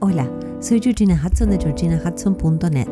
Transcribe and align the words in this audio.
Hola, 0.00 0.30
soy 0.60 0.80
Georgina 0.80 1.20
Hudson 1.20 1.50
de 1.50 1.58
georginahudson.net. 1.58 2.88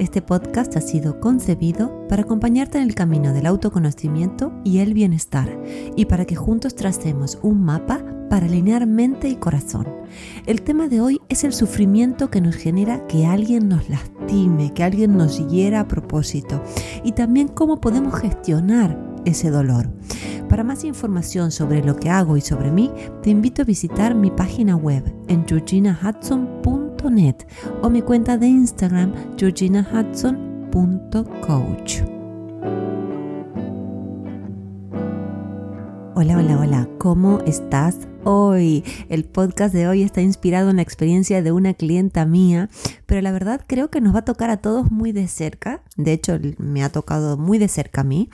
Este 0.00 0.20
podcast 0.20 0.76
ha 0.76 0.80
sido 0.80 1.20
concebido 1.20 2.08
para 2.08 2.22
acompañarte 2.22 2.78
en 2.78 2.84
el 2.84 2.96
camino 2.96 3.32
del 3.32 3.46
autoconocimiento 3.46 4.52
y 4.64 4.78
el 4.78 4.92
bienestar 4.92 5.48
y 5.94 6.06
para 6.06 6.24
que 6.24 6.34
juntos 6.34 6.74
tracemos 6.74 7.38
un 7.42 7.62
mapa 7.62 8.02
para 8.28 8.46
alinear 8.46 8.88
mente 8.88 9.28
y 9.28 9.36
corazón. 9.36 9.86
El 10.46 10.62
tema 10.62 10.88
de 10.88 11.00
hoy 11.00 11.20
es 11.28 11.44
el 11.44 11.52
sufrimiento 11.52 12.28
que 12.28 12.40
nos 12.40 12.56
genera 12.56 13.06
que 13.06 13.24
alguien 13.24 13.68
nos 13.68 13.88
lastime, 13.88 14.74
que 14.74 14.82
alguien 14.82 15.16
nos 15.16 15.46
hiera 15.48 15.78
a 15.78 15.86
propósito 15.86 16.60
y 17.04 17.12
también 17.12 17.46
cómo 17.46 17.80
podemos 17.80 18.18
gestionar 18.18 18.98
ese 19.24 19.50
dolor. 19.50 19.90
Para 20.48 20.64
más 20.64 20.82
información 20.84 21.50
sobre 21.50 21.84
lo 21.84 21.96
que 21.96 22.08
hago 22.08 22.38
y 22.38 22.40
sobre 22.40 22.70
mí, 22.70 22.90
te 23.22 23.28
invito 23.28 23.60
a 23.62 23.66
visitar 23.66 24.14
mi 24.14 24.30
página 24.30 24.76
web 24.76 25.04
en 25.28 25.46
georginahudson.net 25.46 27.36
o 27.82 27.90
mi 27.90 28.00
cuenta 28.00 28.38
de 28.38 28.46
Instagram 28.46 29.12
georginahudson.coach. 29.36 32.00
Hola, 36.14 36.38
hola, 36.38 36.58
hola, 36.58 36.88
¿cómo 36.98 37.40
estás 37.40 38.08
hoy? 38.24 38.84
El 39.10 39.26
podcast 39.26 39.74
de 39.74 39.86
hoy 39.86 40.02
está 40.02 40.22
inspirado 40.22 40.70
en 40.70 40.76
la 40.76 40.82
experiencia 40.82 41.42
de 41.42 41.52
una 41.52 41.74
clienta 41.74 42.24
mía, 42.24 42.70
pero 43.04 43.20
la 43.20 43.32
verdad 43.32 43.60
creo 43.66 43.90
que 43.90 44.00
nos 44.00 44.14
va 44.14 44.20
a 44.20 44.24
tocar 44.24 44.48
a 44.48 44.56
todos 44.56 44.90
muy 44.90 45.12
de 45.12 45.28
cerca, 45.28 45.82
de 45.96 46.14
hecho 46.14 46.38
me 46.56 46.82
ha 46.82 46.88
tocado 46.88 47.36
muy 47.36 47.58
de 47.58 47.68
cerca 47.68 48.00
a 48.00 48.04
mí, 48.04 48.30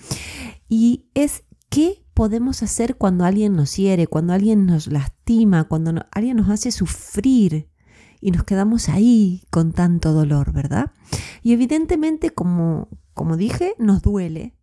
y 0.68 1.06
es 1.14 1.42
qué 1.68 2.03
podemos 2.14 2.62
hacer 2.62 2.96
cuando 2.96 3.24
alguien 3.24 3.54
nos 3.54 3.76
hiere, 3.76 4.06
cuando 4.06 4.32
alguien 4.32 4.66
nos 4.66 4.86
lastima, 4.86 5.64
cuando 5.64 6.06
alguien 6.12 6.36
nos 6.36 6.48
hace 6.48 6.70
sufrir 6.70 7.68
y 8.20 8.30
nos 8.30 8.44
quedamos 8.44 8.88
ahí 8.88 9.42
con 9.50 9.72
tanto 9.72 10.12
dolor, 10.12 10.52
¿verdad? 10.52 10.92
Y 11.42 11.52
evidentemente, 11.52 12.30
como, 12.30 12.88
como 13.12 13.36
dije, 13.36 13.74
nos 13.78 14.00
duele, 14.00 14.54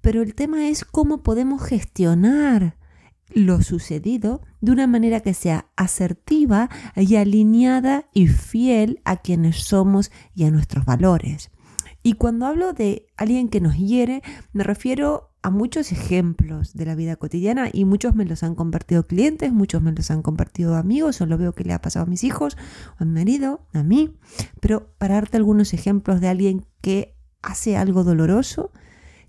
pero 0.00 0.22
el 0.22 0.34
tema 0.34 0.68
es 0.68 0.84
cómo 0.84 1.22
podemos 1.22 1.62
gestionar 1.62 2.76
lo 3.30 3.62
sucedido 3.62 4.42
de 4.60 4.72
una 4.72 4.86
manera 4.86 5.20
que 5.20 5.34
sea 5.34 5.66
asertiva 5.76 6.68
y 6.96 7.16
alineada 7.16 8.08
y 8.12 8.26
fiel 8.26 9.00
a 9.04 9.18
quienes 9.18 9.56
somos 9.56 10.10
y 10.34 10.44
a 10.44 10.50
nuestros 10.50 10.84
valores. 10.84 11.50
Y 12.08 12.14
cuando 12.14 12.46
hablo 12.46 12.72
de 12.72 13.06
alguien 13.18 13.50
que 13.50 13.60
nos 13.60 13.76
hiere, 13.76 14.22
me 14.54 14.64
refiero 14.64 15.34
a 15.42 15.50
muchos 15.50 15.92
ejemplos 15.92 16.72
de 16.72 16.86
la 16.86 16.94
vida 16.94 17.16
cotidiana 17.16 17.68
y 17.70 17.84
muchos 17.84 18.14
me 18.14 18.24
los 18.24 18.42
han 18.42 18.54
compartido 18.54 19.06
clientes, 19.06 19.52
muchos 19.52 19.82
me 19.82 19.92
los 19.92 20.10
han 20.10 20.22
compartido 20.22 20.74
amigos 20.76 21.20
o 21.20 21.26
lo 21.26 21.36
veo 21.36 21.52
que 21.52 21.64
le 21.64 21.74
ha 21.74 21.82
pasado 21.82 22.06
a 22.06 22.08
mis 22.08 22.24
hijos, 22.24 22.56
a 22.96 23.04
mi 23.04 23.12
marido, 23.12 23.60
a 23.74 23.82
mí. 23.82 24.16
Pero 24.62 24.94
para 24.96 25.16
darte 25.16 25.36
algunos 25.36 25.74
ejemplos 25.74 26.22
de 26.22 26.28
alguien 26.28 26.64
que 26.80 27.14
hace 27.42 27.76
algo 27.76 28.04
doloroso 28.04 28.72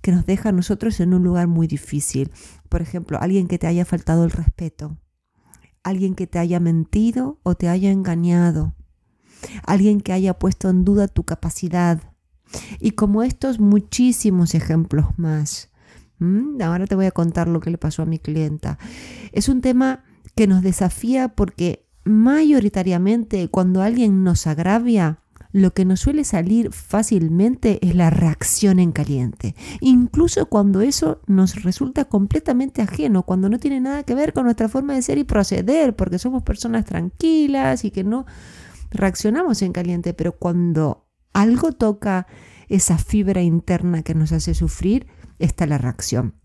que 0.01 0.13
nos 0.13 0.25
deja 0.25 0.47
a 0.47 0.53
nosotros 0.53 1.01
en 1.01 1.13
un 1.13 1.21
lugar 1.21 1.47
muy 1.47 1.67
difícil. 1.67 2.31
Por 2.69 2.81
ejemplo, 2.81 3.19
alguien 3.19 3.49
que 3.49 3.59
te 3.59 3.67
haya 3.67 3.83
faltado 3.83 4.23
el 4.23 4.31
respeto, 4.31 4.97
alguien 5.83 6.15
que 6.15 6.27
te 6.27 6.39
haya 6.39 6.61
mentido 6.61 7.41
o 7.43 7.55
te 7.55 7.67
haya 7.67 7.91
engañado, 7.91 8.73
alguien 9.65 9.99
que 9.99 10.13
haya 10.13 10.39
puesto 10.39 10.69
en 10.69 10.85
duda 10.85 11.09
tu 11.09 11.25
capacidad. 11.25 12.08
Y 12.79 12.91
como 12.91 13.23
estos 13.23 13.59
muchísimos 13.59 14.55
ejemplos 14.55 15.07
más. 15.17 15.69
Ahora 16.61 16.85
te 16.85 16.95
voy 16.95 17.05
a 17.05 17.11
contar 17.11 17.47
lo 17.47 17.61
que 17.61 17.69
le 17.69 17.77
pasó 17.77 18.01
a 18.01 18.05
mi 18.05 18.19
clienta. 18.19 18.77
Es 19.31 19.47
un 19.47 19.61
tema 19.61 20.03
que 20.35 20.47
nos 20.47 20.61
desafía 20.61 21.29
porque 21.29 21.87
mayoritariamente 22.03 23.49
cuando 23.49 23.81
alguien 23.81 24.23
nos 24.23 24.47
agravia, 24.47 25.19
lo 25.51 25.73
que 25.73 25.85
nos 25.85 26.01
suele 26.01 26.23
salir 26.23 26.71
fácilmente 26.71 27.79
es 27.85 27.95
la 27.95 28.09
reacción 28.09 28.79
en 28.79 28.91
caliente, 28.91 29.55
incluso 29.81 30.45
cuando 30.45 30.81
eso 30.81 31.21
nos 31.25 31.63
resulta 31.63 32.05
completamente 32.05 32.83
ajeno, 32.83 33.23
cuando 33.23 33.49
no 33.49 33.57
tiene 33.57 33.79
nada 33.79 34.03
que 34.03 34.13
ver 34.13 34.33
con 34.33 34.43
nuestra 34.43 34.69
forma 34.69 34.93
de 34.93 35.01
ser 35.01 35.17
y 35.17 35.23
proceder, 35.23 35.95
porque 35.95 36.19
somos 36.19 36.43
personas 36.43 36.85
tranquilas 36.85 37.83
y 37.83 37.91
que 37.91 38.03
no 38.03 38.25
reaccionamos 38.91 39.61
en 39.63 39.73
caliente, 39.73 40.13
pero 40.13 40.33
cuando 40.33 41.08
algo 41.41 41.71
toca 41.71 42.27
esa 42.67 42.97
fibra 42.97 43.41
interna 43.41 44.03
que 44.03 44.13
nos 44.13 44.31
hace 44.31 44.53
sufrir, 44.53 45.07
está 45.39 45.65
la 45.65 45.77
reacción. 45.77 46.35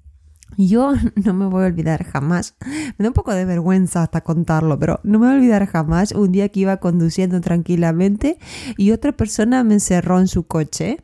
Yo 0.56 0.92
no 1.24 1.34
me 1.34 1.46
voy 1.46 1.64
a 1.64 1.66
olvidar 1.66 2.04
jamás, 2.04 2.56
me 2.64 3.02
da 3.02 3.08
un 3.08 3.14
poco 3.14 3.32
de 3.32 3.44
vergüenza 3.44 4.02
hasta 4.02 4.22
contarlo, 4.22 4.78
pero 4.78 5.00
no 5.02 5.18
me 5.18 5.26
voy 5.26 5.34
a 5.34 5.38
olvidar 5.38 5.66
jamás 5.66 6.12
un 6.12 6.32
día 6.32 6.48
que 6.48 6.60
iba 6.60 6.78
conduciendo 6.78 7.40
tranquilamente 7.40 8.38
y 8.76 8.92
otra 8.92 9.12
persona 9.12 9.64
me 9.64 9.74
encerró 9.74 10.20
en 10.20 10.28
su 10.28 10.46
coche 10.46 11.02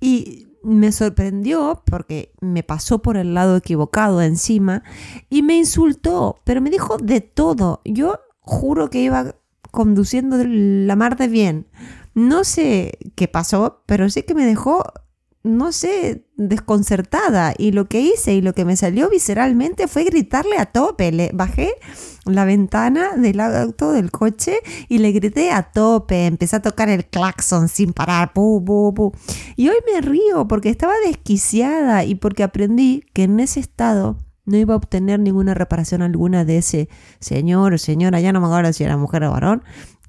y 0.00 0.48
me 0.62 0.92
sorprendió 0.92 1.82
porque 1.84 2.32
me 2.40 2.62
pasó 2.62 3.02
por 3.02 3.16
el 3.18 3.34
lado 3.34 3.56
equivocado 3.56 4.22
encima 4.22 4.82
y 5.28 5.42
me 5.42 5.58
insultó, 5.58 6.40
pero 6.44 6.60
me 6.62 6.70
dijo 6.70 6.96
de 6.96 7.20
todo. 7.20 7.82
Yo 7.84 8.20
juro 8.40 8.88
que 8.88 9.02
iba 9.02 9.34
conduciendo 9.70 10.38
la 10.42 10.96
mar 10.96 11.16
de 11.16 11.28
bien. 11.28 11.66
No 12.14 12.44
sé 12.44 12.98
qué 13.16 13.28
pasó, 13.28 13.82
pero 13.86 14.08
sé 14.08 14.24
que 14.24 14.34
me 14.34 14.46
dejó 14.46 14.84
no 15.44 15.72
sé, 15.72 16.26
desconcertada. 16.36 17.54
Y 17.56 17.72
lo 17.72 17.86
que 17.86 18.00
hice 18.00 18.34
y 18.34 18.40
lo 18.40 18.54
que 18.54 18.64
me 18.64 18.76
salió 18.76 19.10
visceralmente 19.10 19.86
fue 19.88 20.04
gritarle 20.04 20.56
a 20.58 20.66
tope. 20.66 21.12
Le 21.12 21.30
bajé 21.34 21.74
la 22.24 22.46
ventana 22.46 23.14
del 23.16 23.38
auto 23.40 23.92
del 23.92 24.10
coche 24.10 24.56
y 24.88 24.98
le 24.98 25.12
grité 25.12 25.52
a 25.52 25.70
tope. 25.70 26.26
Empecé 26.26 26.56
a 26.56 26.62
tocar 26.62 26.88
el 26.88 27.04
claxon 27.04 27.68
sin 27.68 27.92
parar. 27.92 28.32
Y 29.56 29.68
hoy 29.68 29.76
me 29.92 30.00
río 30.00 30.48
porque 30.48 30.70
estaba 30.70 30.94
desquiciada 31.06 32.04
y 32.04 32.14
porque 32.14 32.42
aprendí 32.42 33.04
que 33.12 33.24
en 33.24 33.38
ese 33.38 33.60
estado 33.60 34.16
no 34.46 34.56
iba 34.56 34.72
a 34.72 34.78
obtener 34.78 35.20
ninguna 35.20 35.52
reparación 35.52 36.00
alguna 36.00 36.46
de 36.46 36.58
ese 36.58 36.88
señor 37.20 37.74
o 37.74 37.78
señora, 37.78 38.20
ya 38.20 38.32
no 38.32 38.40
me 38.40 38.46
acuerdo 38.46 38.72
si 38.72 38.84
era 38.84 38.96
mujer 38.98 39.24
o 39.24 39.30
varón, 39.30 39.62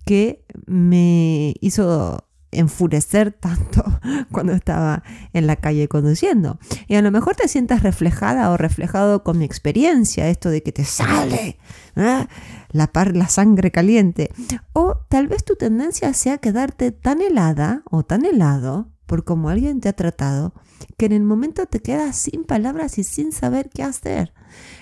que 0.06 0.46
me 0.66 1.56
hizo 1.62 2.26
enfurecer 2.52 3.32
tanto 3.34 3.84
cuando 4.32 4.54
estaba 4.54 5.04
en 5.34 5.48
la 5.48 5.58
calle 5.58 5.88
conduciendo. 5.88 6.58
Y 6.88 6.96
a 6.96 7.02
lo 7.02 7.12
mejor 7.12 7.36
te 7.36 7.48
sientas 7.48 7.84
reflejada 7.84 8.50
o 8.52 8.58
reflejado 8.58 9.24
con 9.24 9.38
mi 9.38 9.46
experiencia, 9.46 10.30
esto 10.30 10.50
de 10.50 10.64
que 10.64 10.72
te 10.72 10.86
sale 10.86 11.60
¿eh? 11.96 12.28
la, 12.72 12.88
par, 12.88 13.16
la 13.16 13.28
sangre 13.28 13.72
caliente. 13.72 14.32
O 14.74 14.98
tal 15.10 15.28
vez 15.28 15.44
tu 15.44 15.56
tendencia 15.56 16.14
sea 16.14 16.38
quedarte 16.38 16.92
tan 16.92 17.22
helada 17.22 17.84
o 17.90 18.04
tan 18.04 18.26
helado 18.26 18.90
por 19.06 19.24
como 19.24 19.50
alguien 19.50 19.82
te 19.82 19.90
ha 19.90 19.94
tratado, 19.94 20.54
que 20.98 21.06
en 21.06 21.12
el 21.12 21.24
momento 21.24 21.68
te 21.68 21.80
quedas 21.80 22.16
sin 22.16 22.44
palabras 22.44 22.98
y 22.98 23.04
sin 23.04 23.32
saber 23.32 23.70
qué 23.70 23.84
hacer. 23.84 24.34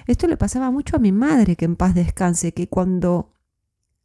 Esto 0.08 0.28
le 0.28 0.38
pasaba 0.38 0.72
mucho 0.72 0.96
a 0.96 1.00
mi 1.00 1.12
madre, 1.12 1.58
que 1.58 1.66
en 1.66 1.76
paz 1.76 1.94
descanse, 1.94 2.54
que 2.54 2.70
cuando 2.70 3.33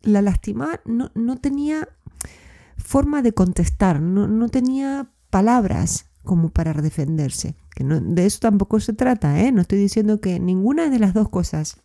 la 0.02 0.22
lastimaba 0.22 0.80
no, 0.84 1.10
no 1.14 1.36
tenía 1.36 1.88
forma 2.76 3.22
de 3.22 3.32
contestar, 3.32 4.00
no, 4.00 4.48
tenía 4.48 5.10
palabras 5.30 6.06
como 6.24 6.48
para 6.48 6.72
defenderse. 6.72 7.54
Que 7.74 7.84
de 7.84 8.26
eso 8.26 8.38
tampoco 8.40 8.80
se 8.80 8.92
trata, 8.92 9.40
¿eh? 9.40 9.52
No 9.52 9.60
estoy 9.60 9.78
diciendo 9.78 10.20
que 10.20 10.40
ninguna 10.40 10.88
de 10.88 10.98
las 10.98 11.14
dos 11.14 11.28
cosas 11.28 11.76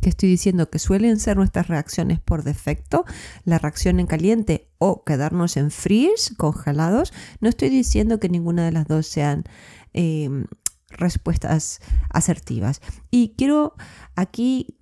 que 0.00 0.08
estoy 0.08 0.28
diciendo 0.30 0.70
que 0.70 0.78
suelen 0.78 1.18
ser 1.18 1.36
nuestras 1.36 1.68
reacciones 1.68 2.20
por 2.20 2.42
defecto, 2.42 3.04
la 3.44 3.58
reacción 3.58 4.00
en 4.00 4.06
caliente 4.06 4.70
o 4.78 5.04
quedarnos 5.04 5.56
en 5.56 5.70
freeze, 5.70 6.34
congelados, 6.36 7.12
no 7.40 7.48
estoy 7.48 7.68
diciendo 7.68 8.18
que 8.18 8.28
ninguna 8.28 8.64
de 8.64 8.72
las 8.72 8.86
dos 8.86 9.06
sean 9.06 9.44
em, 9.92 10.46
respuestas 10.88 11.80
asertivas. 12.08 12.80
Y 13.10 13.34
quiero 13.36 13.74
aquí 14.16 14.76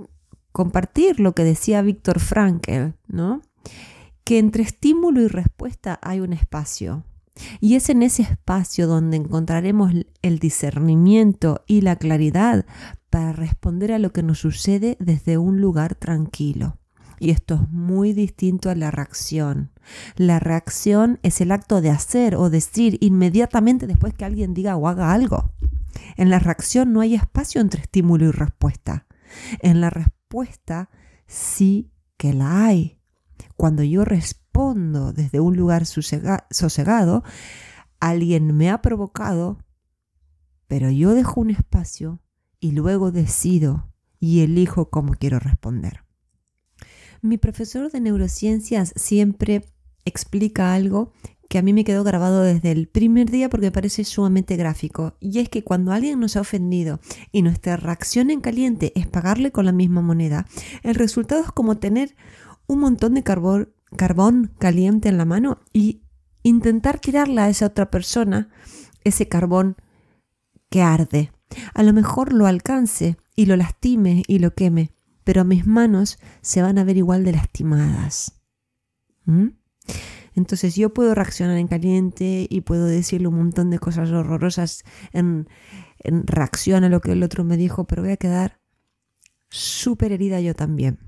compartir 0.53 1.21
lo 1.21 1.35
que 1.35 1.45
decía 1.45 1.83
Víctor 1.83 2.21
Frankel, 2.21 2.95
¿no? 3.07 3.43
que 4.29 4.39
entre 4.39 4.63
estímulo 4.63 5.23
y 5.23 5.27
respuesta 5.27 5.99
hay 6.03 6.21
un 6.21 6.35
espacio. 6.35 7.03
Y 7.61 7.77
es 7.77 7.89
en 7.89 8.03
ese 8.03 8.21
espacio 8.21 8.87
donde 8.87 9.17
encontraremos 9.17 9.91
el 10.21 10.39
discernimiento 10.39 11.65
y 11.67 11.81
la 11.81 11.97
claridad 11.97 12.67
para 13.09 13.33
responder 13.33 13.91
a 13.91 13.99
lo 13.99 14.13
que 14.13 14.23
nos 14.23 14.41
sucede 14.41 14.99
desde 15.01 15.39
un 15.39 15.63
lugar 15.63 15.95
tranquilo. 15.95 16.77
Y 17.19 17.31
esto 17.31 17.55
es 17.55 17.71
muy 17.71 18.13
distinto 18.13 18.69
a 18.69 18.75
la 18.75 18.91
reacción. 18.91 19.71
La 20.17 20.41
reacción 20.41 21.21
es 21.23 21.41
el 21.41 21.51
acto 21.51 21.81
de 21.81 21.89
hacer 21.89 22.37
o 22.37 22.51
decir 22.51 22.99
inmediatamente 23.01 23.87
después 23.87 24.13
que 24.13 24.27
alguien 24.27 24.53
diga 24.53 24.77
o 24.77 24.89
haga 24.89 25.15
algo. 25.15 25.53
En 26.19 26.29
la 26.29 26.39
reacción 26.39 26.93
no 26.93 27.01
hay 27.01 27.15
espacio 27.15 27.63
entre 27.63 27.81
estímulo 27.81 28.27
y 28.27 28.31
respuesta. 28.31 29.07
En 29.61 29.81
la 29.81 29.89
respuesta 29.89 30.18
sí 31.27 31.91
que 32.17 32.33
la 32.33 32.67
hay 32.67 32.99
cuando 33.57 33.83
yo 33.83 34.05
respondo 34.05 35.13
desde 35.13 35.41
un 35.41 35.57
lugar 35.57 35.85
sosegado, 35.85 37.25
alguien 38.01 38.57
me 38.57 38.71
ha 38.71 38.81
provocado, 38.81 39.59
pero 40.67 40.91
yo 40.91 41.15
dejo 41.15 41.41
un 41.41 41.51
espacio 41.51 42.21
y 42.61 42.73
luego 42.73 43.13
decido 43.13 43.93
y 44.21 44.41
elijo 44.41 44.91
cómo 44.91 45.15
quiero 45.15 45.39
responder. 45.39 46.05
Mi 47.21 47.37
profesor 47.37 47.91
de 47.91 48.01
neurociencias 48.01 48.93
siempre 48.95 49.65
explica 50.05 50.73
algo 50.75 51.13
que 51.49 51.59
a 51.59 51.63
mí 51.63 51.73
me 51.73 51.85
quedó 51.85 52.05
grabado 52.05 52.43
desde 52.43 52.71
el 52.71 52.89
primer 52.89 53.31
día 53.31 53.49
porque 53.49 53.73
parece 53.73 54.05
sumamente 54.05 54.57
gráfico. 54.57 55.17
Y 55.19 55.39
es 55.41 55.49
que 55.49 55.65
cuando 55.65 55.93
alguien 55.93 56.21
nos 56.21 56.37
ha 56.37 56.43
ofendido 56.43 57.01
y 57.33 57.43
nuestra 57.43 57.77
reacción 57.77 58.31
en 58.31 58.41
caliente 58.41 58.93
es 58.95 59.07
pagarle 59.07 59.51
con 59.51 59.65
la 59.65 59.73
misma 59.73 60.03
moneda, 60.03 60.47
el 60.83 60.95
resultado 60.95 61.43
es 61.43 61.51
como 61.51 61.79
tener 61.79 62.15
un 62.67 62.81
montón 62.81 63.15
de 63.15 63.23
carbón, 63.23 63.73
carbón 63.97 64.53
caliente 64.59 65.09
en 65.09 65.17
la 65.17 65.25
mano 65.25 65.59
y 65.73 66.03
intentar 66.43 67.01
tirarle 67.01 67.41
a 67.41 67.49
esa 67.49 67.67
otra 67.67 67.91
persona 67.91 68.51
ese 69.05 69.27
carbón 69.27 69.77
que 70.69 70.83
arde. 70.83 71.33
A 71.73 71.83
lo 71.83 71.95
mejor 71.95 72.35
lo 72.35 72.47
alcance 72.47 73.17
y 73.35 73.47
lo 73.47 73.57
lastime 73.57 74.23
y 74.27 74.39
lo 74.39 74.55
queme, 74.55 74.93
pero 75.25 75.47
mis 75.47 75.67
manos 75.67 76.19
se 76.43 76.61
van 76.61 76.79
a 76.79 76.85
ver 76.85 76.99
igual 76.99 77.25
de 77.25 77.33
lastimadas. 77.33 78.35
¿Mm? 79.25 79.49
Entonces 80.39 80.77
yo 80.77 80.95
puedo 80.95 81.17
reaccionar 81.17 81.59
en 81.59 81.67
caliente 81.67 82.47
y 82.49 82.61
puedo 82.61 82.87
decirle 82.87 83.27
un 83.27 83.37
montón 83.37 83.71
de 83.71 83.81
cosas 83.81 84.11
horrorosas 84.11 84.85
en, 85.13 85.49
reacción 86.05 86.85
a 86.85 86.89
lo 86.89 87.01
que 87.01 87.11
el 87.11 87.25
otro 87.25 87.43
me 87.43 87.57
dijo, 87.57 87.89
pero 87.89 88.03
voy 88.03 88.13
a 88.13 88.17
quedar 88.17 88.61
súper 89.51 90.13
herida 90.13 90.41
yo 90.41 90.55
también. 90.55 91.01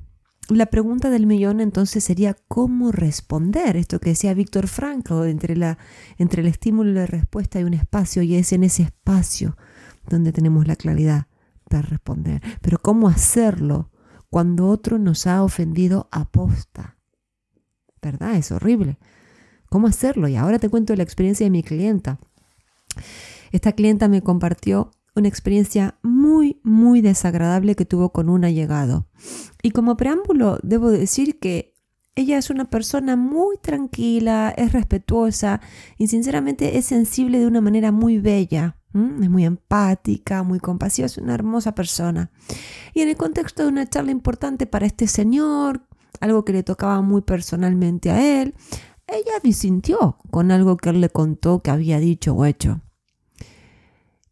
La 0.48 0.66
pregunta 0.66 1.10
del 1.10 1.28
millón 1.28 1.60
entonces 1.60 2.02
sería 2.02 2.36
cómo 2.48 2.90
responder, 2.90 3.76
esto 3.76 4.00
que 4.00 4.10
decía 4.10 4.34
Víctor 4.34 4.66
Frankl, 4.66 5.26
entre, 5.26 5.56
la, 5.56 5.78
entre 6.18 6.42
el 6.42 6.48
estímulo 6.48 6.90
y 6.90 6.94
la 6.94 7.06
respuesta 7.06 7.60
hay 7.60 7.64
un 7.64 7.74
espacio 7.74 8.22
y 8.22 8.34
es 8.34 8.52
en 8.52 8.64
ese 8.64 8.82
espacio 8.82 9.56
donde 10.08 10.32
tenemos 10.32 10.66
la 10.66 10.74
claridad 10.74 11.28
para 11.68 11.82
responder. 11.82 12.42
Pero 12.60 12.78
cómo 12.78 13.08
hacerlo 13.08 13.92
cuando 14.28 14.66
otro 14.66 14.98
nos 14.98 15.28
ha 15.28 15.44
ofendido 15.44 16.08
a 16.10 16.28
posta. 16.28 16.96
¿Verdad? 18.02 18.34
Es 18.34 18.50
horrible 18.50 18.98
cómo 19.70 19.86
hacerlo. 19.86 20.28
Y 20.28 20.36
ahora 20.36 20.58
te 20.58 20.68
cuento 20.68 20.94
la 20.94 21.02
experiencia 21.02 21.46
de 21.46 21.50
mi 21.50 21.62
clienta. 21.62 22.18
Esta 23.52 23.72
clienta 23.72 24.08
me 24.08 24.22
compartió 24.22 24.90
una 25.16 25.28
experiencia 25.28 25.98
muy, 26.02 26.60
muy 26.62 27.00
desagradable 27.00 27.74
que 27.74 27.86
tuvo 27.86 28.12
con 28.12 28.28
un 28.28 28.44
allegado. 28.44 29.08
Y 29.62 29.70
como 29.70 29.96
preámbulo, 29.96 30.58
debo 30.62 30.90
decir 30.90 31.38
que 31.38 31.74
ella 32.14 32.38
es 32.38 32.50
una 32.50 32.68
persona 32.68 33.16
muy 33.16 33.56
tranquila, 33.58 34.52
es 34.56 34.72
respetuosa 34.72 35.60
y 35.96 36.08
sinceramente 36.08 36.76
es 36.76 36.86
sensible 36.86 37.38
de 37.38 37.46
una 37.46 37.60
manera 37.60 37.92
muy 37.92 38.18
bella. 38.18 38.76
Es 38.92 39.30
muy 39.30 39.44
empática, 39.44 40.42
muy 40.42 40.58
compasiva, 40.58 41.06
es 41.06 41.16
una 41.16 41.34
hermosa 41.34 41.76
persona. 41.76 42.32
Y 42.92 43.02
en 43.02 43.08
el 43.08 43.16
contexto 43.16 43.62
de 43.62 43.68
una 43.68 43.88
charla 43.88 44.10
importante 44.10 44.66
para 44.66 44.86
este 44.86 45.06
señor, 45.06 45.86
algo 46.18 46.44
que 46.44 46.52
le 46.52 46.64
tocaba 46.64 47.00
muy 47.00 47.22
personalmente 47.22 48.10
a 48.10 48.42
él, 48.42 48.54
ella 49.12 49.40
disintió 49.42 50.18
con 50.30 50.50
algo 50.50 50.76
que 50.76 50.90
él 50.90 51.00
le 51.00 51.10
contó 51.10 51.62
que 51.62 51.70
había 51.70 52.00
dicho 52.00 52.34
o 52.34 52.44
hecho. 52.44 52.80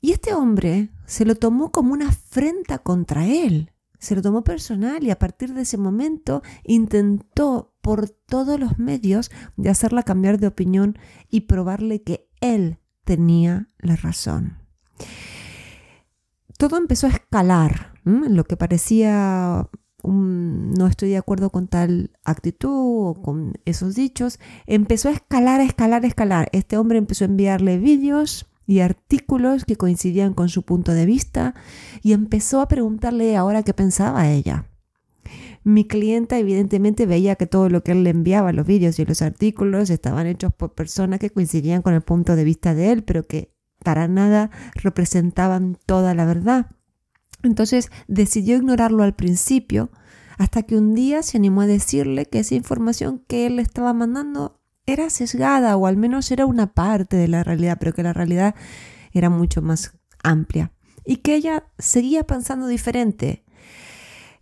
Y 0.01 0.13
este 0.13 0.35
hombre 0.35 0.91
se 1.07 1.25
lo 1.25 1.35
tomó 1.35 1.73
como 1.73 1.93
una 1.93 2.09
afrenta 2.09 2.79
contra 2.79 3.27
él, 3.27 3.73
se 3.99 4.15
lo 4.15 4.23
tomó 4.23 4.45
personal 4.45 5.03
y 5.03 5.11
a 5.11 5.19
partir 5.19 5.55
de 5.55 5.63
ese 5.63 5.77
momento 5.77 6.43
intentó 6.65 7.75
por 7.81 8.09
todos 8.09 8.61
los 8.61 8.79
medios 8.79 9.31
de 9.57 9.71
hacerla 9.71 10.03
cambiar 10.03 10.39
de 10.39 10.47
opinión 10.47 10.99
y 11.29 11.43
probarle 11.43 12.03
que 12.03 12.29
él 12.41 12.79
tenía 13.05 13.69
la 13.79 13.97
razón. 13.97 14.59
Todo 16.59 16.77
empezó 16.77 17.07
a 17.07 17.11
escalar, 17.11 17.95
lo 18.05 18.45
que 18.45 18.57
parecía 18.57 19.69
no 20.05 20.87
estoy 20.87 21.11
de 21.11 21.17
acuerdo 21.17 21.51
con 21.51 21.67
tal 21.67 22.11
actitud 22.25 23.09
o 23.09 23.15
con 23.21 23.55
esos 23.65 23.95
dichos, 23.95 24.39
empezó 24.67 25.09
a 25.09 25.13
escalar, 25.13 25.61
a 25.61 25.65
escalar, 25.65 26.05
a 26.05 26.07
escalar. 26.07 26.49
Este 26.53 26.77
hombre 26.77 26.99
empezó 26.99 27.25
a 27.25 27.29
enviarle 27.29 27.79
vídeos 27.79 28.47
y 28.67 28.81
artículos 28.81 29.65
que 29.65 29.77
coincidían 29.77 30.35
con 30.35 30.49
su 30.49 30.63
punto 30.63 30.93
de 30.93 31.07
vista 31.07 31.55
y 32.03 32.13
empezó 32.13 32.61
a 32.61 32.69
preguntarle 32.69 33.37
ahora 33.37 33.63
qué 33.63 33.75
pensaba 33.75 34.29
ella. 34.29 34.67
Mi 35.65 35.87
clienta 35.87 36.39
evidentemente 36.39 37.05
veía 37.05 37.37
que 37.37 37.47
todo 37.47 37.69
lo 37.69 37.83
que 37.83 37.93
él 37.93 38.05
le 38.05 38.11
enviaba, 38.11 38.53
los 38.53 38.67
vídeos 38.67 38.99
y 38.99 39.05
los 39.05 39.23
artículos, 39.23 39.91
estaban 39.91 40.27
hechos 40.27 40.53
por 40.55 40.75
personas 40.75 41.19
que 41.19 41.31
coincidían 41.31 41.83
con 41.83 41.95
el 41.95 42.03
punto 42.03 42.37
de 42.37 42.45
vista 42.45 42.75
de 42.75 42.93
él, 42.93 43.03
pero 43.03 43.25
que 43.25 43.53
para 43.83 44.09
nada 44.09 44.51
representaban 44.75 45.77
toda 45.87 46.15
la 46.15 46.25
verdad. 46.25 46.71
Entonces 47.43 47.91
decidió 48.07 48.57
ignorarlo 48.57 49.03
al 49.03 49.15
principio, 49.15 49.91
hasta 50.39 50.63
que 50.63 50.77
un 50.77 50.95
día 50.95 51.23
se 51.23 51.37
animó 51.37 51.63
a 51.63 51.67
decirle 51.67 52.27
que 52.27 52.41
esa 52.41 52.55
información 52.55 53.25
que 53.27 53.47
él 53.47 53.57
le 53.57 53.63
estaba 53.63 53.93
mandando 53.93 54.61
era 54.87 55.11
sesgada 55.11 55.77
o 55.77 55.87
al 55.87 55.97
menos 55.97 56.31
era 56.31 56.47
una 56.47 56.73
parte 56.73 57.17
de 57.17 57.29
la 57.29 57.45
realidad, 57.45 57.77
pero 57.79 57.93
que 57.93 58.03
la 58.03 58.13
realidad 58.13 58.55
era 59.13 59.31
mucho 59.31 59.63
más 59.63 59.93
amplia 60.23 60.73
y 61.05 61.17
que 61.17 61.35
ella 61.35 61.65
seguía 61.79 62.25
pensando 62.25 62.67
diferente. 62.67 63.45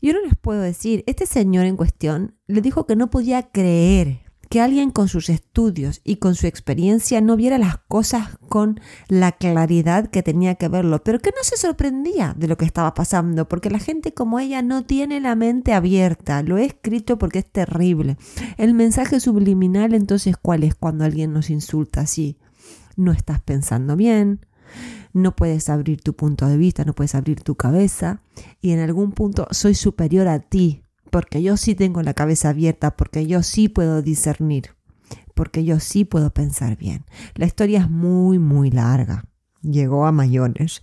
Yo 0.02 0.12
no 0.12 0.20
les 0.20 0.36
puedo 0.36 0.60
decir, 0.60 1.02
este 1.06 1.26
señor 1.26 1.64
en 1.64 1.76
cuestión 1.76 2.36
le 2.46 2.60
dijo 2.60 2.86
que 2.86 2.96
no 2.96 3.08
podía 3.10 3.50
creer 3.50 4.25
que 4.48 4.60
alguien 4.60 4.90
con 4.90 5.08
sus 5.08 5.28
estudios 5.28 6.00
y 6.04 6.16
con 6.16 6.34
su 6.34 6.46
experiencia 6.46 7.20
no 7.20 7.36
viera 7.36 7.58
las 7.58 7.78
cosas 7.88 8.38
con 8.48 8.80
la 9.08 9.32
claridad 9.32 10.08
que 10.08 10.22
tenía 10.22 10.54
que 10.54 10.68
verlo, 10.68 11.02
pero 11.02 11.20
que 11.20 11.30
no 11.30 11.42
se 11.42 11.56
sorprendía 11.56 12.34
de 12.36 12.48
lo 12.48 12.56
que 12.56 12.64
estaba 12.64 12.94
pasando, 12.94 13.48
porque 13.48 13.70
la 13.70 13.78
gente 13.78 14.14
como 14.14 14.38
ella 14.38 14.62
no 14.62 14.84
tiene 14.84 15.20
la 15.20 15.34
mente 15.34 15.72
abierta. 15.72 16.42
Lo 16.42 16.58
he 16.58 16.64
escrito 16.64 17.18
porque 17.18 17.40
es 17.40 17.50
terrible. 17.50 18.16
El 18.56 18.74
mensaje 18.74 19.20
subliminal 19.20 19.94
entonces, 19.94 20.36
¿cuál 20.36 20.64
es 20.64 20.74
cuando 20.74 21.04
alguien 21.04 21.32
nos 21.32 21.50
insulta 21.50 22.02
así? 22.02 22.38
No 22.96 23.12
estás 23.12 23.42
pensando 23.42 23.96
bien, 23.96 24.40
no 25.12 25.34
puedes 25.34 25.68
abrir 25.68 26.02
tu 26.02 26.14
punto 26.14 26.46
de 26.46 26.56
vista, 26.56 26.84
no 26.84 26.94
puedes 26.94 27.14
abrir 27.14 27.40
tu 27.40 27.56
cabeza 27.56 28.20
y 28.60 28.70
en 28.70 28.80
algún 28.80 29.12
punto 29.12 29.48
soy 29.50 29.74
superior 29.74 30.28
a 30.28 30.40
ti, 30.40 30.82
porque 31.16 31.42
yo 31.42 31.56
sí 31.56 31.74
tengo 31.74 32.02
la 32.02 32.12
cabeza 32.12 32.50
abierta, 32.50 32.94
porque 32.94 33.26
yo 33.26 33.42
sí 33.42 33.70
puedo 33.70 34.02
discernir, 34.02 34.76
porque 35.32 35.64
yo 35.64 35.80
sí 35.80 36.04
puedo 36.04 36.28
pensar 36.34 36.76
bien. 36.76 37.06
La 37.36 37.46
historia 37.46 37.78
es 37.78 37.88
muy, 37.88 38.38
muy 38.38 38.70
larga. 38.70 39.24
Llegó 39.62 40.04
a 40.04 40.12
mayores. 40.12 40.82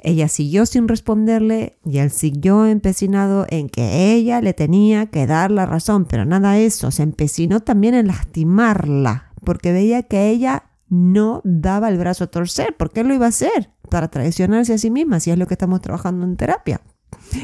Ella 0.00 0.28
siguió 0.28 0.66
sin 0.66 0.86
responderle 0.86 1.78
y 1.82 1.96
él 1.96 2.10
siguió 2.10 2.66
empecinado 2.66 3.46
en 3.48 3.70
que 3.70 4.12
ella 4.12 4.42
le 4.42 4.52
tenía 4.52 5.06
que 5.06 5.26
dar 5.26 5.50
la 5.50 5.64
razón, 5.64 6.04
pero 6.04 6.26
nada 6.26 6.52
de 6.52 6.66
eso, 6.66 6.90
se 6.90 7.02
empecinó 7.02 7.60
también 7.60 7.94
en 7.94 8.08
lastimarla, 8.08 9.32
porque 9.44 9.72
veía 9.72 10.02
que 10.02 10.28
ella 10.28 10.64
no 10.90 11.40
daba 11.42 11.88
el 11.88 11.96
brazo 11.96 12.24
a 12.24 12.30
torcer, 12.30 12.76
¿por 12.76 12.90
qué 12.92 13.02
lo 13.02 13.14
iba 13.14 13.24
a 13.24 13.30
hacer? 13.30 13.70
Para 13.88 14.08
traicionarse 14.08 14.74
a 14.74 14.78
sí 14.78 14.90
misma, 14.90 15.20
si 15.20 15.30
es 15.30 15.38
lo 15.38 15.46
que 15.46 15.54
estamos 15.54 15.80
trabajando 15.80 16.26
en 16.26 16.36
terapia. 16.36 16.82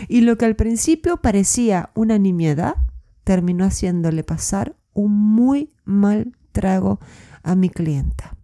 Y 0.09 0.23
lo 0.23 0.39
que 0.39 0.45
al 0.45 0.57
principio 0.57 1.19
parecía 1.19 1.91
una 1.95 2.19
nimiedad, 2.19 2.77
terminó 3.25 3.65
haciéndole 3.65 4.23
pasar 4.25 4.77
un 4.93 5.13
muy 5.13 5.73
mal 5.85 6.37
trago 6.53 7.01
a 7.43 7.55
mi 7.55 7.69
clienta. 7.69 8.37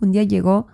Un 0.00 0.12
día 0.12 0.22
llegó 0.22 0.66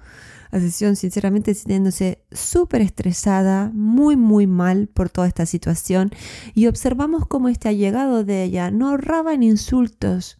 a 0.51 0.61
sesión 0.61 0.97
sinceramente 0.97 1.55
sintiéndose 1.55 2.25
súper 2.31 2.83
estresada, 2.83 3.71
muy 3.73 4.17
muy 4.17 4.47
mal 4.47 4.89
por 4.89 5.09
toda 5.09 5.27
esta 5.27 5.47
situación 5.47 6.11
y 6.55 6.67
observamos 6.67 7.27
cómo 7.27 7.49
este 7.49 7.71
allegado 7.71 8.23
de 8.23 8.45
ella 8.45 8.71
no 8.71 8.91
ahorraba 8.91 9.33
en 9.33 9.45
insultos 9.45 10.39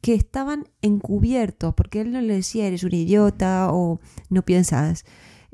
que 0.00 0.14
estaban 0.14 0.68
encubiertos, 0.82 1.72
porque 1.74 2.00
él 2.00 2.12
no 2.12 2.20
le 2.20 2.34
decía 2.34 2.66
eres 2.66 2.82
un 2.84 2.94
idiota 2.94 3.68
o 3.72 4.00
no 4.28 4.44
piensas 4.44 5.04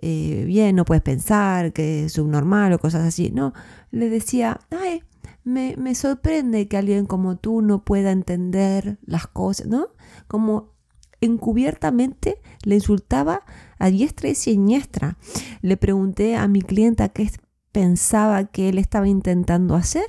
eh, 0.02 0.44
bien, 0.46 0.76
no 0.76 0.84
puedes 0.84 1.02
pensar, 1.02 1.72
que 1.72 2.04
es 2.04 2.12
subnormal 2.12 2.72
o 2.72 2.78
cosas 2.78 3.06
así. 3.06 3.30
No, 3.30 3.52
le 3.90 4.08
decía, 4.08 4.60
ay, 4.70 5.02
me, 5.44 5.74
me 5.76 5.94
sorprende 5.94 6.68
que 6.68 6.76
alguien 6.76 7.06
como 7.06 7.36
tú 7.36 7.60
no 7.62 7.84
pueda 7.84 8.10
entender 8.10 8.98
las 9.04 9.26
cosas, 9.26 9.66
¿no? 9.66 9.88
Como 10.26 10.72
encubiertamente 11.20 12.40
le 12.64 12.76
insultaba 12.76 13.44
a 13.78 13.90
diestra 13.90 14.30
y 14.30 14.34
siniestra. 14.34 15.18
Le 15.60 15.76
pregunté 15.76 16.36
a 16.36 16.48
mi 16.48 16.62
clienta 16.62 17.10
qué 17.10 17.30
pensaba 17.72 18.44
que 18.46 18.68
él 18.68 18.78
estaba 18.78 19.06
intentando 19.06 19.74
hacer, 19.74 20.06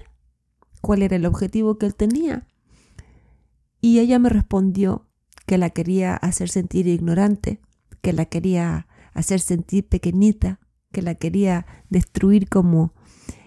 cuál 0.81 1.01
era 1.01 1.15
el 1.17 1.25
objetivo 1.25 1.77
que 1.77 1.86
él 1.86 1.95
tenía. 1.95 2.48
Y 3.81 4.00
ella 4.00 4.19
me 4.19 4.29
respondió 4.29 5.07
que 5.45 5.57
la 5.57 5.69
quería 5.69 6.15
hacer 6.15 6.50
sentir 6.50 6.88
ignorante, 6.88 7.60
que 8.01 8.13
la 8.13 8.25
quería 8.25 8.88
hacer 9.13 9.39
sentir 9.39 9.87
pequeñita, 9.87 10.59
que 10.91 11.01
la 11.01 11.15
quería 11.15 11.65
destruir 11.89 12.49
como 12.49 12.93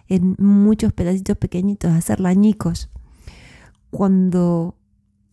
en 0.09 0.37
muchos 0.39 0.93
pedacitos 0.93 1.37
pequeñitos, 1.37 1.93
hacerla 1.93 2.31
añicos. 2.31 2.91
Cuando 3.91 4.77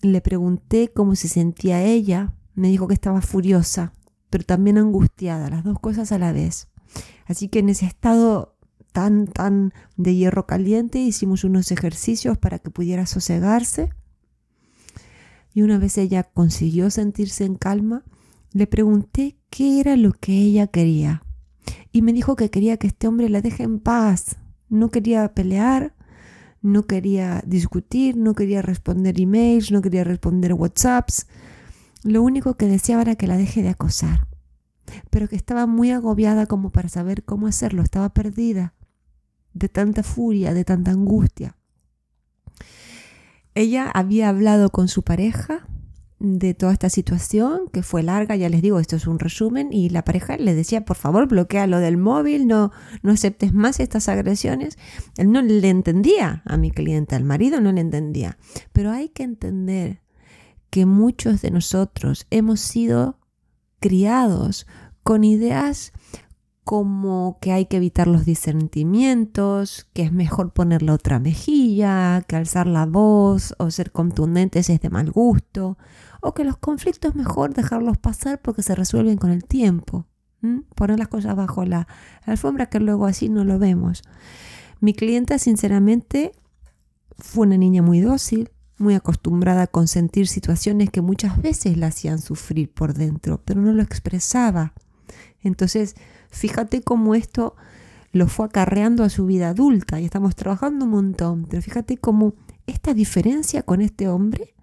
le 0.02 0.22
pregunté 0.22 0.92
cómo 0.94 1.16
se 1.16 1.28
sentía 1.28 1.84
ella, 1.84 2.34
me 2.54 2.70
dijo 2.70 2.88
que 2.88 2.94
estaba 2.94 3.22
furiosa, 3.22 3.94
pero 4.30 4.44
también 4.44 4.78
angustiada, 4.78 5.50
las 5.50 5.64
dos 5.64 5.80
cosas 5.80 6.12
a 6.12 6.18
la 6.18 6.32
vez. 6.32 6.68
Así 7.26 7.48
que 7.48 7.60
en 7.60 7.70
ese 7.70 7.86
estado 7.86 8.58
tan, 8.92 9.28
tan 9.28 9.74
de 9.98 10.16
hierro 10.16 10.48
caliente, 10.48 11.00
hicimos 11.00 11.44
unos 11.44 11.72
ejercicios 11.72 12.38
para 12.38 12.60
que 12.60 12.70
pudiera 12.70 13.06
sosegarse. 13.06 13.90
Y 15.54 15.62
una 15.64 15.78
vez 15.78 15.98
ella 15.98 16.24
consiguió 16.24 16.90
sentirse 16.90 17.46
en 17.46 17.56
calma, 17.56 18.04
le 18.54 18.68
pregunté 18.68 19.38
qué 19.50 19.80
era 19.80 19.96
lo 19.96 20.12
que 20.14 20.34
ella 20.34 20.68
quería. 20.68 21.24
Y 21.92 22.02
me 22.02 22.14
dijo 22.14 22.36
que 22.36 22.50
quería 22.50 22.78
que 22.78 22.88
este 22.88 23.08
hombre 23.08 23.30
la 23.30 23.42
deje 23.42 23.64
en 23.64 23.80
paz. 23.80 24.38
No 24.70 24.90
quería 24.90 25.34
pelear, 25.34 25.96
no 26.62 26.84
quería 26.84 27.44
discutir, 27.46 28.18
no 28.18 28.34
quería 28.34 28.62
responder 28.62 29.20
emails, 29.20 29.72
no 29.72 29.82
quería 29.82 30.04
responder 30.04 30.54
WhatsApps. 30.54 31.28
Lo 32.04 32.22
único 32.22 32.56
que 32.56 32.68
deseaba 32.68 33.04
era 33.04 33.16
que 33.16 33.28
la 33.28 33.38
deje 33.38 33.62
de 33.62 33.70
acosar. 33.70 34.28
Pero 35.10 35.28
que 35.28 35.36
estaba 35.36 35.68
muy 35.68 35.92
agobiada 35.92 36.46
como 36.46 36.72
para 36.72 36.90
saber 36.90 37.24
cómo 37.24 37.48
hacerlo. 37.48 37.82
Estaba 37.82 38.10
perdida 38.10 38.74
de 39.54 39.70
tanta 39.70 40.04
furia, 40.04 40.54
de 40.54 40.64
tanta 40.64 40.92
angustia. 40.92 41.58
Ella 43.54 43.90
había 43.94 44.30
hablado 44.30 44.70
con 44.70 44.88
su 44.88 45.04
pareja 45.04 45.68
de 46.24 46.54
toda 46.54 46.72
esta 46.72 46.90
situación, 46.90 47.62
que 47.74 47.82
fue 47.82 48.04
larga, 48.04 48.36
ya 48.36 48.48
les 48.48 48.62
digo, 48.62 48.80
esto 48.80 48.96
es 48.96 49.08
un 49.08 49.18
resumen, 49.18 49.70
y 49.72 49.90
la 49.90 50.04
pareja 50.04 50.38
le 50.38 50.54
decía, 50.54 50.86
por 50.86 50.96
favor, 50.96 51.28
bloquea 51.28 51.66
lo 51.66 51.80
del 51.80 51.98
móvil, 51.98 52.46
no, 52.46 52.72
no 53.02 53.12
aceptes 53.12 53.54
más 53.54 53.80
estas 53.80 54.08
agresiones. 54.08 54.78
Él 55.18 55.32
no 55.32 55.42
le 55.42 55.68
entendía 55.70 56.44
a 56.46 56.58
mi 56.58 56.70
cliente, 56.70 57.16
al 57.16 57.24
marido 57.24 57.60
no 57.60 57.72
le 57.72 57.82
entendía. 57.82 58.38
Pero 58.72 58.92
hay 58.92 59.10
que 59.10 59.24
entender 59.24 60.02
que 60.70 60.86
muchos 60.86 61.42
de 61.42 61.50
nosotros 61.50 62.28
hemos 62.30 62.60
sido 62.60 63.18
criados 63.80 64.68
con 65.02 65.24
ideas 65.24 65.92
como 66.64 67.40
que 67.42 67.52
hay 67.52 67.66
que 67.66 67.78
evitar 67.78 68.08
los 68.08 68.24
disentimientos, 68.24 69.88
que 69.94 70.04
es 70.04 70.14
mejor 70.14 70.54
poner 70.54 70.84
la 70.84 70.94
otra 70.94 71.20
mejilla, 71.20 72.24
que 72.28 72.36
alzar 72.36 72.68
la 72.68 72.86
voz 72.86 73.56
o 73.58 73.72
ser 73.72 73.92
contundentes 73.92 74.70
es 74.70 74.80
de 74.80 74.90
mal 74.90 75.12
gusto, 75.12 75.78
o 76.22 76.34
que 76.34 76.44
los 76.44 76.58
conflictos 76.58 77.16
mejor 77.16 77.54
dejarlos 77.54 77.98
pasar 77.98 78.42
porque 78.42 78.64
se 78.64 78.76
resuelven 78.76 79.18
con 79.18 79.32
el 79.32 79.44
tiempo. 79.44 80.06
Poner 80.76 80.98
las 80.98 81.08
cosas 81.08 81.36
bajo 81.36 81.66
la 81.66 81.88
alfombra 82.26 82.68
que 82.68 82.80
luego 82.80 83.06
así 83.06 83.30
no 83.30 83.44
lo 83.44 83.60
vemos. 83.60 84.02
Mi 84.80 84.94
clienta 84.94 85.38
sinceramente 85.38 86.32
fue 87.18 87.46
una 87.46 87.58
niña 87.58 87.82
muy 87.82 88.00
dócil, 88.00 88.50
muy 88.78 88.96
acostumbrada 88.96 89.64
a 89.64 89.68
consentir 89.68 90.28
situaciones 90.28 90.90
que 90.90 91.02
muchas 91.02 91.40
veces 91.42 91.78
la 91.78 91.88
hacían 91.88 92.20
sufrir 92.20 92.72
por 92.74 92.94
dentro, 92.96 93.42
pero 93.46 93.62
no 93.62 93.74
lo 93.74 93.84
expresaba. 93.84 94.74
Entonces, 95.42 95.96
fíjate 96.30 96.82
cómo 96.82 97.14
esto 97.14 97.56
lo 98.12 98.28
fue 98.28 98.48
acarreando 98.48 99.04
a 99.04 99.10
su 99.10 99.26
vida 99.26 99.50
adulta 99.50 100.00
y 100.00 100.06
estamos 100.06 100.36
trabajando 100.36 100.86
un 100.86 100.92
montón, 100.92 101.46
pero 101.48 101.62
fíjate 101.62 101.98
cómo 101.98 102.34
esta 102.66 102.94
diferencia 102.94 103.64
con 103.64 103.82
este 103.82 104.08
hombre 104.08 104.56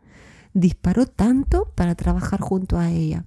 disparó 0.54 1.06
tanto 1.06 1.72
para 1.74 1.94
trabajar 1.94 2.40
junto 2.40 2.78
a 2.78 2.90
ella. 2.90 3.24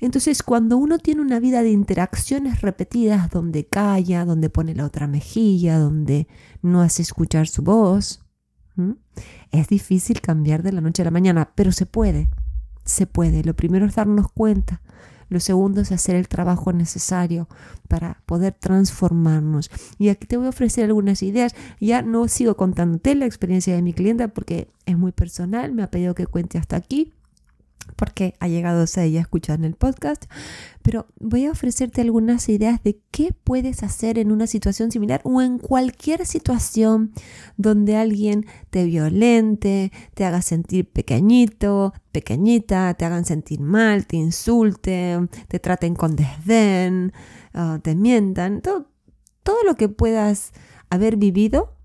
Entonces, 0.00 0.42
cuando 0.42 0.76
uno 0.76 0.98
tiene 0.98 1.20
una 1.20 1.40
vida 1.40 1.62
de 1.62 1.70
interacciones 1.70 2.60
repetidas 2.60 3.30
donde 3.30 3.66
calla, 3.66 4.24
donde 4.24 4.50
pone 4.50 4.74
la 4.74 4.84
otra 4.84 5.06
mejilla, 5.06 5.78
donde 5.78 6.28
no 6.62 6.80
hace 6.80 7.02
escuchar 7.02 7.48
su 7.48 7.62
voz, 7.62 8.24
es 9.50 9.68
difícil 9.68 10.20
cambiar 10.20 10.62
de 10.62 10.72
la 10.72 10.80
noche 10.80 11.02
a 11.02 11.04
la 11.04 11.10
mañana, 11.10 11.52
pero 11.54 11.72
se 11.72 11.86
puede, 11.86 12.30
se 12.84 13.06
puede. 13.06 13.44
Lo 13.44 13.54
primero 13.54 13.86
es 13.86 13.94
darnos 13.94 14.26
cuenta 14.32 14.80
lo 15.32 15.40
segundo 15.40 15.80
es 15.80 15.92
hacer 15.92 16.16
el 16.16 16.28
trabajo 16.28 16.72
necesario 16.72 17.48
para 17.88 18.20
poder 18.26 18.52
transformarnos. 18.52 19.70
Y 19.98 20.08
aquí 20.08 20.26
te 20.26 20.36
voy 20.36 20.46
a 20.46 20.50
ofrecer 20.50 20.84
algunas 20.84 21.22
ideas. 21.22 21.54
Ya 21.80 22.02
no 22.02 22.28
sigo 22.28 22.56
contándote 22.56 23.14
la 23.14 23.26
experiencia 23.26 23.74
de 23.74 23.82
mi 23.82 23.92
clienta 23.92 24.28
porque 24.28 24.68
es 24.86 24.96
muy 24.96 25.12
personal. 25.12 25.72
Me 25.72 25.82
ha 25.82 25.90
pedido 25.90 26.14
que 26.14 26.26
cuente 26.26 26.58
hasta 26.58 26.76
aquí 26.76 27.12
porque 27.96 28.34
ha 28.40 28.48
llegado 28.48 28.84
a 28.96 29.02
ella 29.02 29.28
en 29.48 29.64
el 29.64 29.74
podcast, 29.74 30.24
pero 30.82 31.06
voy 31.18 31.46
a 31.46 31.50
ofrecerte 31.50 32.00
algunas 32.00 32.48
ideas 32.48 32.82
de 32.82 33.00
qué 33.10 33.32
puedes 33.44 33.82
hacer 33.82 34.18
en 34.18 34.32
una 34.32 34.46
situación 34.46 34.90
similar 34.90 35.20
o 35.24 35.40
en 35.40 35.58
cualquier 35.58 36.26
situación 36.26 37.12
donde 37.56 37.96
alguien 37.96 38.46
te 38.70 38.84
violente, 38.84 39.92
te 40.14 40.24
haga 40.24 40.42
sentir 40.42 40.90
pequeñito, 40.90 41.92
pequeñita, 42.12 42.94
te 42.94 43.04
hagan 43.04 43.24
sentir 43.24 43.60
mal, 43.60 44.06
te 44.06 44.16
insulten, 44.16 45.28
te 45.48 45.58
traten 45.58 45.94
con 45.94 46.16
desdén, 46.16 47.12
ah, 47.54 47.78
te 47.82 47.94
mientan, 47.94 48.60
todo, 48.60 48.88
todo 49.42 49.62
lo 49.64 49.76
que 49.76 49.88
puedas 49.88 50.52
haber 50.90 51.16
vivido 51.16 51.76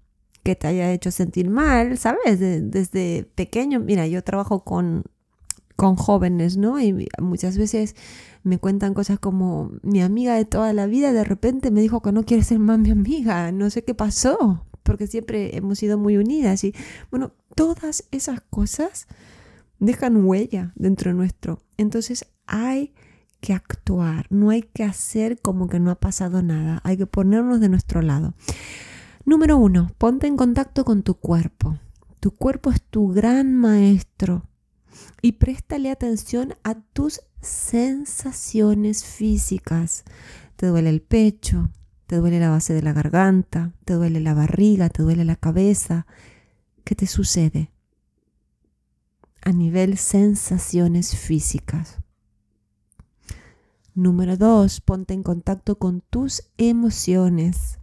que 0.43 0.55
te 0.55 0.67
haya 0.67 0.91
hecho 0.93 1.11
sentir 1.11 1.49
mal, 1.49 1.97
¿sabes? 1.97 2.39
desde 2.39 3.29
pequeño, 3.35 3.81
mira, 3.81 4.07
yo 4.07 4.23
trabajo 4.23 4.63
con 4.63 5.03
con 5.77 5.95
jóvenes, 5.95 6.57
¿no? 6.57 6.81
Y 6.81 7.07
muchas 7.21 7.57
veces 7.57 7.95
me 8.43 8.57
cuentan 8.57 8.93
cosas 8.93 9.19
como 9.19 9.71
mi 9.83 10.01
amiga 10.01 10.33
de 10.35 10.43
toda 10.43 10.73
la 10.73 10.87
vida 10.87 11.13
de 11.13 11.23
repente 11.23 11.71
me 11.71 11.81
dijo 11.81 12.01
que 12.01 12.11
no 12.11 12.23
quiere 12.23 12.43
ser 12.43 12.59
más 12.59 12.79
mi 12.79 12.89
amiga, 12.89 13.51
no 13.51 13.69
sé 13.69 13.83
qué 13.83 13.93
pasó, 13.93 14.65
porque 14.83 15.07
siempre 15.07 15.55
hemos 15.55 15.77
sido 15.77 15.97
muy 15.97 16.17
unidas 16.17 16.63
y 16.63 16.73
bueno, 17.11 17.31
todas 17.55 18.05
esas 18.11 18.41
cosas 18.49 19.07
dejan 19.79 20.25
huella 20.25 20.73
dentro 20.75 21.13
nuestro. 21.13 21.61
Entonces 21.77 22.25
hay 22.47 22.93
que 23.39 23.53
actuar, 23.53 24.25
no 24.31 24.49
hay 24.49 24.63
que 24.63 24.83
hacer 24.83 25.39
como 25.39 25.69
que 25.69 25.79
no 25.79 25.91
ha 25.91 25.99
pasado 25.99 26.41
nada, 26.41 26.81
hay 26.83 26.97
que 26.97 27.05
ponernos 27.05 27.59
de 27.59 27.69
nuestro 27.69 28.01
lado. 28.01 28.33
Número 29.25 29.57
uno, 29.57 29.91
ponte 29.99 30.25
en 30.25 30.37
contacto 30.37 30.85
con 30.85 31.03
tu 31.03 31.13
cuerpo. 31.15 31.77
Tu 32.19 32.31
cuerpo 32.31 32.71
es 32.71 32.81
tu 32.81 33.09
gran 33.09 33.53
maestro 33.53 34.47
y 35.21 35.33
préstale 35.33 35.91
atención 35.91 36.55
a 36.63 36.75
tus 36.75 37.21
sensaciones 37.41 39.03
físicas. 39.03 40.03
Te 40.55 40.67
duele 40.67 40.89
el 40.89 41.01
pecho, 41.01 41.69
te 42.07 42.15
duele 42.17 42.39
la 42.39 42.49
base 42.49 42.73
de 42.73 42.81
la 42.81 42.93
garganta, 42.93 43.73
te 43.85 43.93
duele 43.93 44.19
la 44.19 44.33
barriga, 44.33 44.89
te 44.89 45.03
duele 45.03 45.25
la 45.25 45.35
cabeza. 45.35 46.07
¿Qué 46.83 46.95
te 46.95 47.05
sucede? 47.05 47.71
A 49.41 49.51
nivel 49.51 49.97
sensaciones 49.97 51.15
físicas. 51.15 51.97
Número 53.93 54.37
dos, 54.37 54.79
ponte 54.79 55.13
en 55.13 55.23
contacto 55.23 55.77
con 55.79 56.01
tus 56.01 56.43
emociones. 56.57 57.79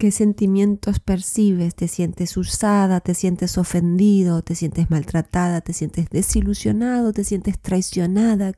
¿Qué 0.00 0.12
sentimientos 0.12 0.98
percibes? 0.98 1.74
¿Te 1.74 1.86
sientes 1.86 2.38
usada? 2.38 3.00
¿Te 3.00 3.12
sientes 3.12 3.58
ofendido? 3.58 4.40
¿Te 4.40 4.54
sientes 4.54 4.90
maltratada? 4.90 5.60
¿Te 5.60 5.74
sientes 5.74 6.08
desilusionado? 6.08 7.12
¿Te 7.12 7.22
sientes 7.22 7.58
traicionada? 7.60 8.54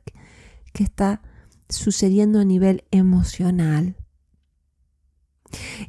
¿Qué 0.71 0.83
está 0.85 1.21
sucediendo 1.67 2.39
a 2.39 2.45
nivel 2.45 2.85
emocional? 2.91 3.97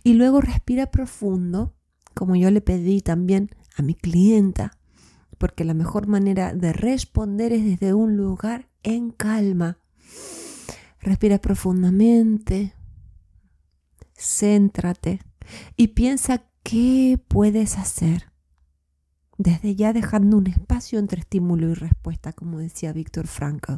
Y 0.02 0.14
luego 0.14 0.40
respira 0.40 0.90
profundo, 0.90 1.76
como 2.14 2.34
yo 2.34 2.50
le 2.50 2.60
pedí 2.60 3.00
también 3.00 3.50
a 3.76 3.82
mi 3.82 3.94
clienta, 3.94 4.76
porque 5.38 5.62
la 5.62 5.74
mejor 5.74 6.08
manera 6.08 6.52
de 6.52 6.72
responder 6.72 7.52
es 7.52 7.64
desde 7.64 7.94
un 7.94 8.16
lugar 8.16 8.70
en 8.82 9.12
calma. 9.12 9.78
Respira 10.98 11.38
profundamente, 11.38 12.74
céntrate 14.16 15.20
y 15.76 15.88
piensa 15.88 16.44
qué 16.62 17.20
puedes 17.28 17.78
hacer. 17.78 18.32
Desde 19.36 19.74
ya 19.74 19.92
dejando 19.92 20.36
un 20.36 20.46
espacio 20.46 20.98
entre 20.98 21.20
estímulo 21.20 21.68
y 21.68 21.74
respuesta, 21.74 22.32
como 22.32 22.58
decía 22.58 22.92
Víctor 22.92 23.26
Frankl. 23.26 23.74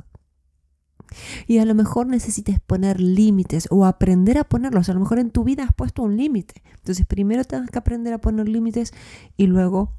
Y 1.47 1.59
a 1.59 1.65
lo 1.65 1.75
mejor 1.75 2.07
necesites 2.07 2.61
poner 2.61 3.01
límites 3.01 3.69
o 3.71 3.87
aprender 3.87 4.39
a 4.39 4.45
ponerlos. 4.45 4.89
A 4.89 4.95
lo 4.95 5.01
mejor 5.01 5.19
en 5.19 5.31
tu 5.31 5.45
vida 5.45 5.65
has 5.65 5.75
puesto 5.75 6.03
un 6.03 6.17
límite. 6.17 6.63
Entonces 6.75 7.07
primero 7.07 7.45
tienes 7.45 7.71
que 7.71 7.79
aprender 7.79 8.13
a 8.13 8.21
poner 8.21 8.49
límites 8.49 8.93
y 9.37 9.47
luego 9.47 9.97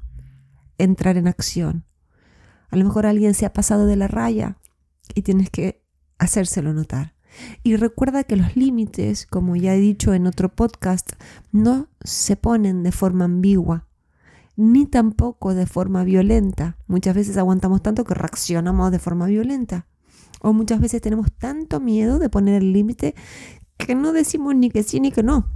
entrar 0.76 1.16
en 1.16 1.28
acción. 1.28 1.84
A 2.70 2.76
lo 2.76 2.84
mejor 2.84 3.06
alguien 3.06 3.34
se 3.34 3.46
ha 3.46 3.52
pasado 3.52 3.86
de 3.86 3.96
la 3.96 4.08
raya 4.08 4.58
y 5.14 5.22
tienes 5.22 5.50
que 5.50 5.82
hacérselo 6.18 6.72
notar. 6.72 7.14
Y 7.62 7.76
recuerda 7.76 8.24
que 8.24 8.36
los 8.36 8.56
límites, 8.56 9.26
como 9.26 9.56
ya 9.56 9.74
he 9.74 9.80
dicho 9.80 10.14
en 10.14 10.26
otro 10.26 10.48
podcast, 10.48 11.12
no 11.52 11.88
se 12.02 12.36
ponen 12.36 12.82
de 12.82 12.92
forma 12.92 13.24
ambigua, 13.24 13.86
ni 14.56 14.86
tampoco 14.86 15.54
de 15.54 15.66
forma 15.66 16.04
violenta. 16.04 16.76
Muchas 16.86 17.14
veces 17.14 17.36
aguantamos 17.36 17.82
tanto 17.82 18.04
que 18.04 18.14
reaccionamos 18.14 18.90
de 18.90 18.98
forma 18.98 19.26
violenta. 19.26 19.86
O 20.40 20.52
muchas 20.52 20.80
veces 20.80 21.00
tenemos 21.00 21.32
tanto 21.32 21.80
miedo 21.80 22.18
de 22.18 22.28
poner 22.28 22.62
el 22.62 22.72
límite 22.72 23.14
que 23.76 23.94
no 23.94 24.12
decimos 24.12 24.54
ni 24.54 24.70
que 24.70 24.82
sí 24.82 25.00
ni 25.00 25.12
que 25.12 25.22
no. 25.22 25.50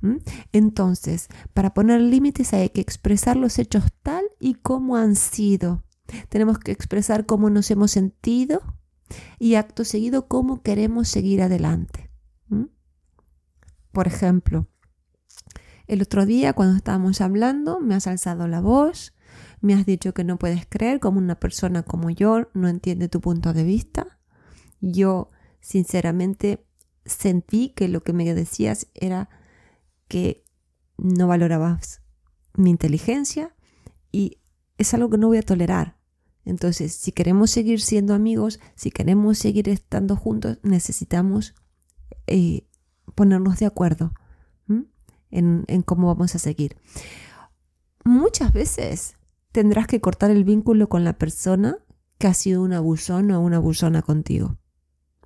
¿Mm? 0.00 0.16
Entonces, 0.52 1.28
para 1.54 1.74
poner 1.74 2.00
límites 2.00 2.52
hay 2.52 2.68
que 2.70 2.80
expresar 2.80 3.36
los 3.36 3.58
hechos 3.58 3.84
tal 4.02 4.24
y 4.40 4.54
como 4.54 4.96
han 4.96 5.14
sido. 5.14 5.84
Tenemos 6.28 6.58
que 6.58 6.72
expresar 6.72 7.24
cómo 7.26 7.48
nos 7.48 7.70
hemos 7.70 7.92
sentido, 7.92 8.60
y 9.38 9.54
acto 9.54 9.84
seguido 9.84 10.28
cómo 10.28 10.62
queremos 10.62 11.08
seguir 11.08 11.42
adelante. 11.42 12.10
Por 13.92 14.06
ejemplo, 14.06 14.68
el 15.86 16.02
otro 16.02 16.24
día 16.24 16.54
cuando 16.54 16.76
estábamos 16.76 17.20
hablando 17.20 17.80
me 17.80 17.94
has 17.94 18.06
alzado 18.06 18.48
la 18.48 18.60
voz, 18.60 19.14
me 19.60 19.74
has 19.74 19.86
dicho 19.86 20.14
que 20.14 20.24
no 20.24 20.38
puedes 20.38 20.66
creer 20.66 20.98
como 21.00 21.18
una 21.18 21.38
persona 21.38 21.82
como 21.82 22.10
yo 22.10 22.48
no 22.54 22.68
entiende 22.68 23.08
tu 23.08 23.20
punto 23.20 23.52
de 23.52 23.64
vista. 23.64 24.18
Yo 24.80 25.30
sinceramente 25.60 26.66
sentí 27.04 27.70
que 27.70 27.88
lo 27.88 28.02
que 28.02 28.12
me 28.12 28.32
decías 28.34 28.88
era 28.94 29.28
que 30.08 30.44
no 30.96 31.26
valorabas 31.26 32.02
mi 32.54 32.70
inteligencia 32.70 33.54
y 34.10 34.40
es 34.78 34.94
algo 34.94 35.10
que 35.10 35.18
no 35.18 35.28
voy 35.28 35.38
a 35.38 35.42
tolerar. 35.42 35.98
Entonces, 36.44 36.94
si 36.94 37.12
queremos 37.12 37.50
seguir 37.50 37.80
siendo 37.80 38.14
amigos, 38.14 38.58
si 38.74 38.90
queremos 38.90 39.38
seguir 39.38 39.68
estando 39.68 40.16
juntos, 40.16 40.58
necesitamos 40.62 41.54
eh, 42.26 42.66
ponernos 43.14 43.58
de 43.58 43.66
acuerdo 43.66 44.12
en, 45.30 45.82
cómo 45.84 46.08
vamos 46.08 46.34
a 46.34 46.38
seguir. 46.38 46.76
Muchas 48.04 48.52
veces 48.52 49.16
tendrás 49.50 49.86
que 49.86 50.00
cortar 50.00 50.30
el 50.30 50.44
vínculo 50.44 50.88
con 50.88 51.04
la 51.04 51.16
persona 51.16 51.78
que 52.18 52.26
ha 52.26 52.34
sido 52.34 52.62
un 52.62 52.72
abusón 52.72 53.30
o 53.30 53.40
una 53.40 53.56
abusona 53.56 54.02
contigo. 54.02 54.58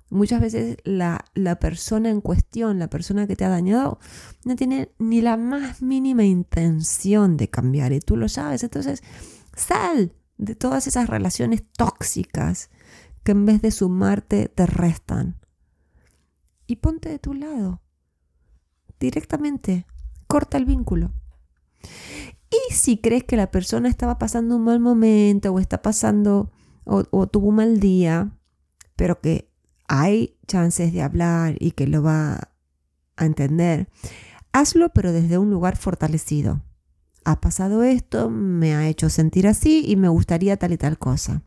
Muchas 0.09 0.39
veces 0.39 0.77
la, 0.85 1.25
la, 1.33 1.59
persona 1.59 2.09
en 2.09 2.21
cuestión, 2.21 2.79
la 2.79 2.89
persona 2.89 3.27
que 3.27 3.35
te 3.35 3.43
ha 3.43 3.49
dañado, 3.49 3.99
no 4.45 4.55
tiene 4.55 4.93
ni 4.97 5.19
la 5.21 5.35
más 5.35 5.81
mínima 5.81 6.23
intención 6.23 7.35
de 7.35 7.49
cambiar 7.49 7.91
y 7.91 7.99
tú 7.99 8.15
lo 8.15 8.29
sabes. 8.29 8.63
Entonces, 8.63 9.03
sal 9.53 10.13
de 10.37 10.55
todas 10.55 10.87
esas 10.87 11.09
relaciones 11.09 11.63
tóxicas 11.77 12.69
que 13.23 13.31
en 13.31 13.45
vez 13.45 13.61
de 13.61 13.71
sumarte 13.71 14.49
te 14.49 14.65
restan. 14.65 15.37
Y 16.65 16.77
ponte 16.77 17.09
de 17.09 17.19
tu 17.19 17.33
lado. 17.33 17.81
Directamente. 18.99 19.85
Corta 20.27 20.57
el 20.57 20.65
vínculo. 20.65 21.11
Y 22.49 22.73
si 22.73 22.97
crees 22.99 23.23
que 23.23 23.37
la 23.37 23.51
persona 23.51 23.89
estaba 23.89 24.17
pasando 24.17 24.55
un 24.55 24.63
mal 24.63 24.79
momento 24.79 25.51
o 25.51 25.59
está 25.59 25.81
pasando 25.81 26.51
o, 26.85 27.03
o 27.11 27.27
tuvo 27.27 27.49
un 27.49 27.55
mal 27.55 27.79
día, 27.79 28.31
pero 28.95 29.19
que 29.19 29.51
hay 29.87 30.37
chances 30.47 30.93
de 30.93 31.01
hablar 31.01 31.55
y 31.59 31.71
que 31.71 31.87
lo 31.87 32.03
va 32.03 32.49
a 33.15 33.25
entender, 33.25 33.89
hazlo 34.51 34.89
pero 34.93 35.11
desde 35.11 35.37
un 35.37 35.49
lugar 35.49 35.77
fortalecido. 35.77 36.61
Ha 37.27 37.41
pasado 37.41 37.83
esto, 37.83 38.29
me 38.29 38.73
ha 38.73 38.87
hecho 38.87 39.09
sentir 39.09 39.49
así 39.49 39.83
y 39.85 39.97
me 39.97 40.07
gustaría 40.07 40.55
tal 40.55 40.71
y 40.71 40.77
tal 40.77 40.97
cosa. 40.97 41.43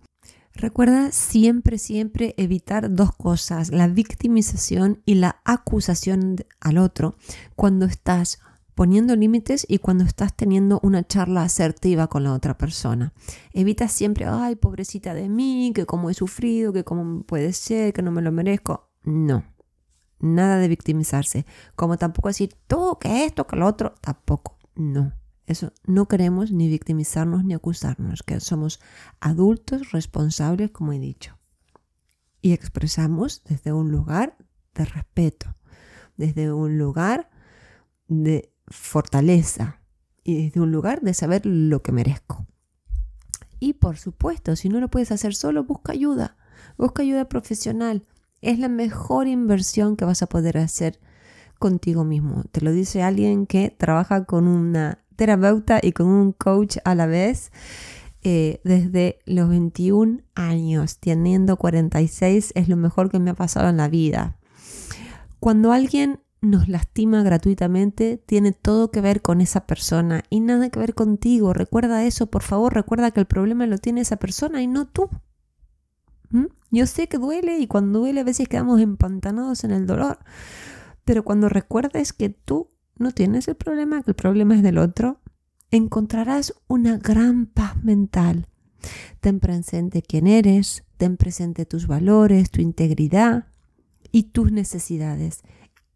Recuerda 0.53 1.11
siempre, 1.11 1.79
siempre 1.79 2.35
evitar 2.37 2.95
dos 2.95 3.17
cosas, 3.17 3.71
la 3.71 3.89
victimización 3.89 5.01
y 5.07 5.15
la 5.15 5.41
acusación 5.47 6.37
al 6.61 6.77
otro 6.77 7.17
cuando 7.57 7.87
estás 7.87 8.41
poniendo 8.75 9.17
límites 9.17 9.65
y 9.67 9.79
cuando 9.79 10.05
estás 10.05 10.37
teniendo 10.37 10.81
una 10.83 11.03
charla 11.03 11.45
asertiva 11.45 12.09
con 12.09 12.25
la 12.25 12.35
otra 12.35 12.59
persona. 12.59 13.15
Evita 13.55 13.89
siempre, 13.89 14.27
ay, 14.27 14.57
pobrecita 14.57 15.15
de 15.15 15.31
mí, 15.31 15.73
que 15.75 15.87
cómo 15.87 16.11
he 16.11 16.15
sufrido, 16.15 16.75
que 16.75 16.85
cómo 16.85 17.23
puede 17.23 17.55
ser, 17.55 17.95
que 17.95 18.03
no 18.03 18.11
me 18.11 18.21
lo 18.21 18.33
merezco. 18.33 18.91
No, 19.03 19.45
nada 20.19 20.59
de 20.59 20.69
victimizarse. 20.69 21.47
Como 21.75 21.97
tampoco 21.97 22.29
decir, 22.29 22.55
tú, 22.67 22.99
que 23.01 23.25
esto, 23.25 23.47
que 23.47 23.57
lo 23.57 23.67
otro, 23.67 23.95
tampoco. 24.03 24.59
No, 24.75 25.15
eso 25.51 25.73
no 25.85 26.07
queremos 26.07 26.53
ni 26.53 26.69
victimizarnos 26.69 27.45
ni 27.45 27.55
acusarnos, 27.55 28.23
que 28.23 28.41
somos 28.41 28.81
adultos 29.21 29.91
responsables, 29.91 30.71
como 30.71 30.93
he 30.93 30.99
dicho. 30.99 31.39
Y 32.41 32.53
expresamos 32.53 33.43
desde 33.45 33.73
un 33.73 33.91
lugar 33.91 34.37
de 34.75 34.85
respeto, 34.85 35.57
desde 36.17 36.53
un 36.53 36.79
lugar 36.79 37.31
de 38.07 38.53
fortaleza 38.69 39.81
y 40.23 40.45
desde 40.45 40.61
un 40.61 40.71
lugar 40.71 41.01
de 41.01 41.15
saber 41.15 41.45
lo 41.45 41.83
que 41.83 41.93
merezco. 41.93 42.47
Y 43.59 43.75
por 43.75 43.99
supuesto, 43.99 44.57
si 44.57 44.69
no 44.69 44.81
lo 44.81 44.89
puedes 44.89 45.13
hacer 45.13 45.35
solo, 45.35 45.65
busca 45.65 45.93
ayuda, 45.93 46.37
busca 46.79 47.03
ayuda 47.03 47.29
profesional. 47.29 48.07
Es 48.41 48.59
la 48.59 48.69
mejor 48.69 49.27
inversión 49.27 49.97
que 49.97 50.05
vas 50.05 50.23
a 50.23 50.29
poder 50.29 50.57
hacer 50.59 51.01
contigo 51.59 52.05
mismo. 52.05 52.45
Te 52.53 52.63
lo 52.63 52.73
dice 52.73 53.03
alguien 53.03 53.47
que 53.47 53.71
trabaja 53.71 54.25
con 54.25 54.49
una 54.49 55.05
terapeuta 55.21 55.81
y 55.83 55.93
con 55.93 56.07
un 56.07 56.33
coach 56.33 56.79
a 56.83 56.95
la 56.95 57.05
vez 57.05 57.53
eh, 58.23 58.63
desde 58.65 59.19
los 59.27 59.51
21 59.51 60.23
años, 60.35 60.97
teniendo 60.99 61.59
46, 61.59 62.53
es 62.55 62.69
lo 62.71 62.77
mejor 62.79 63.11
que 63.11 63.19
me 63.19 63.29
ha 63.29 63.35
pasado 63.35 63.69
en 63.69 63.77
la 63.77 63.89
vida. 63.89 64.39
Cuando 65.39 65.73
alguien 65.73 66.21
nos 66.41 66.71
lastima 66.71 67.23
gratuitamente 67.23 68.17
tiene 68.17 68.53
todo 68.53 68.91
que 68.91 69.03
ver 69.03 69.21
con 69.21 69.43
esa 69.43 69.67
persona 69.67 70.23
y 70.31 70.41
nada 70.41 70.71
que 70.71 70.79
ver 70.79 70.95
contigo. 70.95 71.53
Recuerda 71.53 72.03
eso, 72.07 72.31
por 72.31 72.43
favor, 72.43 72.73
recuerda 72.73 73.11
que 73.11 73.21
el 73.21 73.27
problema 73.27 73.67
lo 73.67 73.77
tiene 73.77 74.01
esa 74.01 74.17
persona 74.17 74.63
y 74.63 74.69
no 74.69 74.89
tú. 74.89 75.11
¿Mm? 76.31 76.47
Yo 76.71 76.87
sé 76.87 77.09
que 77.09 77.19
duele 77.19 77.59
y 77.59 77.67
cuando 77.67 77.99
duele 77.99 78.21
a 78.21 78.25
veces 78.25 78.49
quedamos 78.49 78.81
empantanados 78.81 79.65
en 79.65 79.73
el 79.73 79.87
dolor, 79.87 80.19
pero 81.05 81.25
cuando 81.25 81.51
recuerdes 81.51 82.15
que 82.15 82.31
tú 82.31 82.71
no 83.01 83.13
tienes 83.13 83.49
el 83.49 83.57
problema, 83.57 84.03
que 84.03 84.13
el 84.13 84.15
problema 84.15 84.55
es 84.55 84.63
del 84.63 84.79
otro, 84.79 85.21
encontrarás 85.71 86.55
una 86.69 86.99
gran 86.99 87.47
paz 87.47 87.83
mental. 87.83 88.47
Ten 89.21 89.41
presente 89.41 90.03
quién 90.03 90.27
eres, 90.27 90.85
ten 90.97 91.17
presente 91.17 91.67
tus 91.67 91.87
valores, 91.87 92.51
tu 92.51 92.61
integridad 92.61 93.47
y 94.13 94.25
tus 94.25 94.53
necesidades 94.53 95.43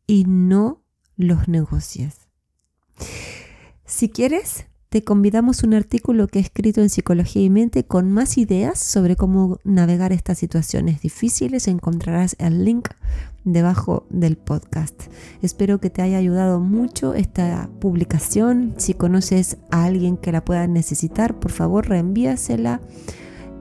y 0.06 0.24
no 0.24 0.82
los 1.16 1.48
negocies. 1.48 2.28
Si 3.84 4.08
quieres, 4.08 4.66
te 4.94 5.02
convidamos 5.02 5.64
un 5.64 5.74
artículo 5.74 6.28
que 6.28 6.38
he 6.38 6.42
escrito 6.42 6.80
en 6.80 6.88
Psicología 6.88 7.42
y 7.42 7.50
Mente 7.50 7.83
con 7.83 8.12
más 8.12 8.38
ideas 8.38 8.78
sobre 8.78 9.16
cómo 9.16 9.59
navegar 9.64 10.12
estas 10.12 10.38
situaciones 10.38 11.00
difíciles. 11.00 11.66
Encontrarás 11.66 12.37
el 12.38 12.64
link 12.64 12.90
debajo 13.42 14.07
del 14.09 14.37
podcast. 14.37 14.94
Espero 15.42 15.80
que 15.80 15.90
te 15.90 16.00
haya 16.00 16.18
ayudado 16.18 16.61
mucho 16.61 17.12
esta 17.12 17.68
publicación. 17.80 18.74
Si 18.76 18.94
conoces 18.94 19.57
a 19.72 19.83
alguien 19.83 20.16
que 20.16 20.30
la 20.30 20.44
pueda 20.44 20.68
necesitar, 20.68 21.40
por 21.40 21.50
favor 21.50 21.88
reenvíasela 21.88 22.80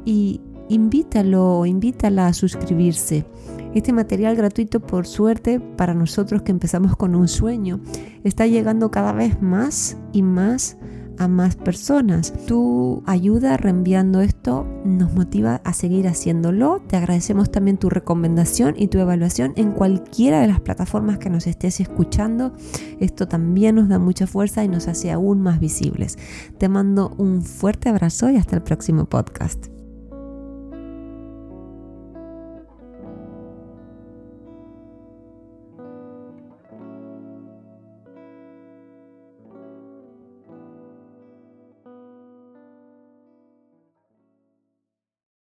y 0.06 0.40
invítalo 0.70 1.58
o 1.58 1.66
invítala 1.66 2.28
a 2.28 2.34
suscribirse. 2.34 3.26
Este 3.74 3.92
material 3.92 4.36
gratuito, 4.36 4.82
por 4.82 5.08
suerte, 5.08 5.60
para 5.60 5.96
nosotros 5.96 6.44
que 6.44 6.52
empezamos 6.52 6.96
con 6.96 7.16
un 7.16 7.28
sueño, 7.28 7.80
está 8.24 8.46
llegando 8.46 8.92
cada 8.92 9.14
vez 9.14 9.42
más 9.42 9.98
y 10.12 10.22
más 10.22 10.78
a 11.18 11.28
más 11.28 11.56
personas. 11.56 12.34
Tu 12.48 13.04
ayuda 13.06 13.58
reenviando 13.58 14.22
esto 14.22 14.66
nos 14.86 15.14
motiva 15.14 15.62
a 15.64 15.74
seguir 15.74 16.08
haciéndolo. 16.08 16.82
Te 16.88 16.98
agradecemos 16.98 17.52
también 17.52 17.78
tu 17.78 17.90
recomendación 17.90 18.76
y 18.78 18.88
tu 18.88 19.00
evaluación 19.00 19.54
en 19.56 19.72
cualquiera 19.72 20.42
de 20.42 20.48
las 20.48 20.60
plataformas 20.60 21.18
que 21.18 21.30
nos 21.30 21.48
estés 21.48 21.80
escuchando. 21.80 22.54
Esto 23.00 23.28
también 23.28 23.76
nos 23.76 23.90
da 23.90 24.00
mucha 24.00 24.28
fuerza 24.28 24.64
y 24.64 24.68
nos 24.68 24.88
hace 24.88 25.12
aún 25.12 25.42
más 25.42 25.60
visibles. 25.60 26.18
Te 26.58 26.70
mando 26.70 27.14
un 27.18 27.42
fuerte 27.42 27.90
abrazo 27.90 28.30
y 28.30 28.38
hasta 28.38 28.56
el 28.56 28.64
próximo 28.64 29.06
podcast. 29.06 29.73